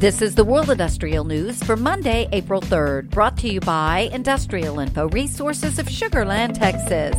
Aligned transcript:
This 0.00 0.22
is 0.22 0.34
the 0.34 0.46
World 0.46 0.70
Industrial 0.70 1.24
News 1.24 1.62
for 1.62 1.76
Monday, 1.76 2.26
April 2.32 2.62
3rd, 2.62 3.10
brought 3.10 3.36
to 3.36 3.50
you 3.50 3.60
by 3.60 4.08
Industrial 4.14 4.80
Info 4.80 5.10
Resources 5.10 5.78
of 5.78 5.84
Sugarland, 5.88 6.54
Texas. 6.54 7.14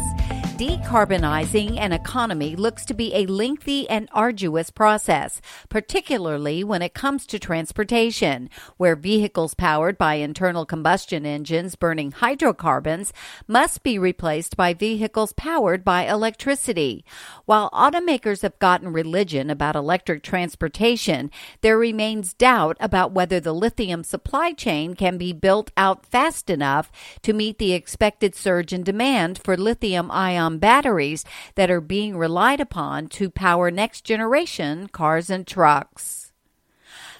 Decarbonizing 0.61 1.79
an 1.79 1.91
economy 1.91 2.55
looks 2.55 2.85
to 2.85 2.93
be 2.93 3.15
a 3.15 3.25
lengthy 3.25 3.89
and 3.89 4.07
arduous 4.11 4.69
process, 4.69 5.41
particularly 5.69 6.63
when 6.63 6.83
it 6.83 6.93
comes 6.93 7.25
to 7.25 7.39
transportation, 7.39 8.47
where 8.77 8.95
vehicles 8.95 9.55
powered 9.55 9.97
by 9.97 10.15
internal 10.15 10.67
combustion 10.67 11.25
engines 11.25 11.75
burning 11.75 12.11
hydrocarbons 12.11 13.11
must 13.47 13.81
be 13.81 13.97
replaced 13.97 14.55
by 14.55 14.71
vehicles 14.71 15.33
powered 15.33 15.83
by 15.83 16.05
electricity. 16.05 17.03
While 17.45 17.71
automakers 17.71 18.43
have 18.43 18.59
gotten 18.59 18.93
religion 18.93 19.49
about 19.49 19.75
electric 19.75 20.21
transportation, 20.21 21.31
there 21.61 21.75
remains 21.75 22.35
doubt 22.35 22.77
about 22.79 23.13
whether 23.13 23.39
the 23.39 23.51
lithium 23.51 24.03
supply 24.03 24.53
chain 24.53 24.93
can 24.93 25.17
be 25.17 25.33
built 25.33 25.71
out 25.75 26.05
fast 26.05 26.51
enough 26.51 26.91
to 27.23 27.33
meet 27.33 27.57
the 27.57 27.73
expected 27.73 28.35
surge 28.35 28.71
in 28.71 28.83
demand 28.83 29.41
for 29.43 29.57
lithium 29.57 30.11
ion 30.11 30.50
Um, 30.51 30.59
batteries 30.59 31.23
that 31.55 31.71
are 31.71 31.79
being 31.79 32.17
relied 32.17 32.59
upon 32.59 33.07
to 33.09 33.29
power 33.29 33.71
next 33.71 34.03
generation 34.03 34.87
cars 34.89 35.29
and 35.29 35.47
trucks. 35.47 36.30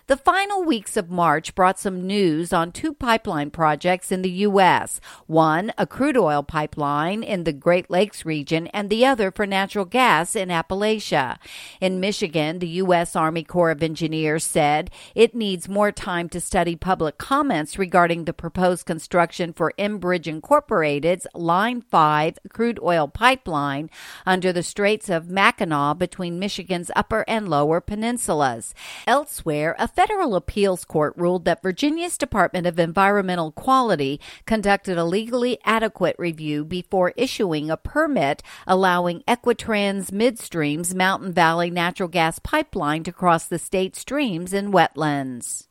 The 0.07 0.17
final 0.17 0.63
weeks 0.63 0.97
of 0.97 1.11
March 1.11 1.53
brought 1.53 1.79
some 1.79 2.07
news 2.07 2.51
on 2.51 2.71
two 2.71 2.93
pipeline 2.93 3.51
projects 3.51 4.11
in 4.11 4.23
the 4.23 4.31
U.S. 4.31 4.99
One, 5.27 5.71
a 5.77 5.85
crude 5.85 6.17
oil 6.17 6.41
pipeline 6.41 7.21
in 7.23 7.43
the 7.43 7.53
Great 7.53 7.89
Lakes 7.89 8.25
region, 8.25 8.67
and 8.67 8.89
the 8.89 9.05
other 9.05 9.31
for 9.31 9.45
natural 9.45 9.85
gas 9.85 10.35
in 10.35 10.49
Appalachia. 10.49 11.37
In 11.79 11.99
Michigan, 11.99 12.59
the 12.59 12.67
U.S. 12.67 13.15
Army 13.15 13.43
Corps 13.43 13.71
of 13.71 13.83
Engineers 13.83 14.43
said 14.43 14.89
it 15.13 15.35
needs 15.35 15.69
more 15.69 15.91
time 15.91 16.29
to 16.29 16.41
study 16.41 16.75
public 16.75 17.19
comments 17.19 17.77
regarding 17.77 18.25
the 18.25 18.33
proposed 18.33 18.87
construction 18.87 19.53
for 19.53 19.71
Enbridge 19.77 20.27
Incorporated's 20.27 21.27
Line 21.35 21.79
5 21.79 22.39
crude 22.49 22.79
oil 22.81 23.07
pipeline 23.07 23.89
under 24.25 24.51
the 24.51 24.63
Straits 24.63 25.09
of 25.09 25.29
Mackinac 25.29 25.99
between 25.99 26.39
Michigan's 26.39 26.91
upper 26.95 27.23
and 27.27 27.47
lower 27.47 27.79
peninsulas. 27.79 28.73
Elsewhere, 29.05 29.75
a 29.77 29.90
federal 29.95 30.35
appeals 30.35 30.85
court 30.85 31.13
ruled 31.17 31.45
that 31.45 31.61
Virginia's 31.61 32.17
Department 32.17 32.67
of 32.67 32.79
Environmental 32.79 33.51
Quality 33.51 34.19
conducted 34.45 34.97
a 34.97 35.05
legally 35.05 35.59
adequate 35.65 36.15
review 36.19 36.63
before 36.65 37.13
issuing 37.15 37.69
a 37.69 37.77
permit 37.77 38.43
allowing 38.67 39.21
Equitrans 39.27 40.11
Midstream's 40.11 40.93
Mountain 40.93 41.33
Valley 41.33 41.69
natural 41.69 42.09
gas 42.09 42.39
pipeline 42.39 43.03
to 43.03 43.11
cross 43.11 43.45
the 43.45 43.59
state 43.59 43.95
streams 43.95 44.53
and 44.53 44.73
wetlands. 44.73 45.67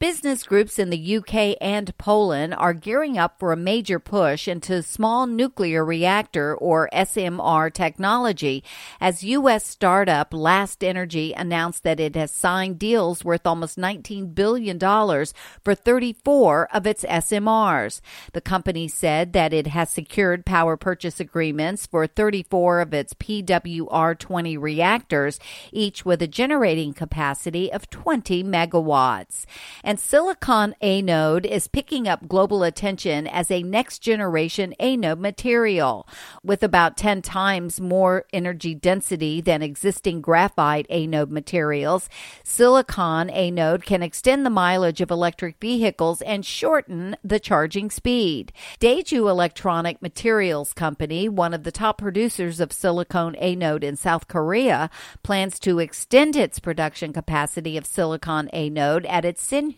Business 0.00 0.44
groups 0.44 0.78
in 0.78 0.90
the 0.90 1.16
UK 1.16 1.56
and 1.60 1.98
Poland 1.98 2.54
are 2.54 2.72
gearing 2.72 3.18
up 3.18 3.40
for 3.40 3.50
a 3.50 3.56
major 3.56 3.98
push 3.98 4.46
into 4.46 4.80
small 4.80 5.26
nuclear 5.26 5.84
reactor 5.84 6.54
or 6.54 6.88
SMR 6.92 7.74
technology 7.74 8.62
as 9.00 9.24
U.S. 9.24 9.66
startup 9.66 10.32
Last 10.32 10.84
Energy 10.84 11.32
announced 11.32 11.82
that 11.82 11.98
it 11.98 12.14
has 12.14 12.30
signed 12.30 12.78
deals 12.78 13.24
worth 13.24 13.44
almost 13.44 13.76
$19 13.76 14.36
billion 14.36 14.78
for 14.78 15.74
34 15.74 16.68
of 16.72 16.86
its 16.86 17.02
SMRs. 17.02 18.00
The 18.34 18.40
company 18.40 18.86
said 18.86 19.32
that 19.32 19.52
it 19.52 19.66
has 19.66 19.90
secured 19.90 20.46
power 20.46 20.76
purchase 20.76 21.18
agreements 21.18 21.86
for 21.86 22.06
34 22.06 22.82
of 22.82 22.94
its 22.94 23.14
PWR 23.14 24.16
20 24.16 24.56
reactors, 24.58 25.40
each 25.72 26.04
with 26.04 26.22
a 26.22 26.28
generating 26.28 26.94
capacity 26.94 27.72
of 27.72 27.90
20 27.90 28.44
megawatts 28.44 29.44
and 29.88 29.98
silicon 29.98 30.74
anode 30.82 31.46
is 31.46 31.66
picking 31.66 32.06
up 32.06 32.28
global 32.28 32.62
attention 32.62 33.26
as 33.26 33.50
a 33.50 33.62
next 33.62 34.00
generation 34.00 34.74
anode 34.78 35.18
material. 35.18 36.06
With 36.44 36.62
about 36.62 36.98
10 36.98 37.22
times 37.22 37.80
more 37.80 38.26
energy 38.30 38.74
density 38.74 39.40
than 39.40 39.62
existing 39.62 40.20
graphite 40.20 40.84
anode 40.90 41.30
materials, 41.30 42.10
silicon 42.44 43.30
anode 43.30 43.86
can 43.86 44.02
extend 44.02 44.44
the 44.44 44.50
mileage 44.50 45.00
of 45.00 45.10
electric 45.10 45.58
vehicles 45.58 46.20
and 46.20 46.44
shorten 46.44 47.16
the 47.24 47.40
charging 47.40 47.88
speed. 47.88 48.52
Daejoo 48.80 49.30
Electronic 49.30 50.02
Materials 50.02 50.74
Company, 50.74 51.30
one 51.30 51.54
of 51.54 51.62
the 51.62 51.72
top 51.72 51.96
producers 51.96 52.60
of 52.60 52.74
silicon 52.74 53.34
anode 53.36 53.84
in 53.84 53.96
South 53.96 54.28
Korea, 54.28 54.90
plans 55.22 55.58
to 55.60 55.78
extend 55.78 56.36
its 56.36 56.58
production 56.58 57.14
capacity 57.14 57.78
of 57.78 57.86
silicon 57.86 58.48
anode 58.48 59.06
at 59.06 59.24
its 59.24 59.42
Siheung 59.42 59.77